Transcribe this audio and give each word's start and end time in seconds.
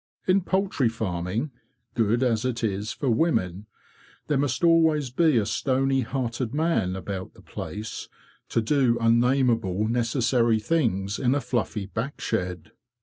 In 0.25 0.41
poultry 0.41 0.89
farming, 0.89 1.51
good 1.93 2.23
as 2.23 2.43
it 2.43 2.63
is 2.63 2.91
for 2.91 3.11
women, 3.11 3.67
there 4.29 4.37
must 4.39 4.63
always 4.63 5.11
be 5.11 5.37
a 5.37 5.45
stony 5.45 6.01
hearted 6.01 6.55
man 6.55 6.95
about 6.95 7.35
the 7.35 7.41
place 7.43 8.09
to 8.49 8.61
do 8.63 8.97
unnameable 8.99 9.87
necessary 9.87 10.59
things 10.59 11.19
in 11.19 11.35
a 11.35 11.39
fluffy 11.39 11.85
back 11.85 12.19
shed. 12.19 12.71